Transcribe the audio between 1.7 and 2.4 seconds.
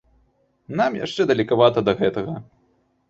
да гэтага.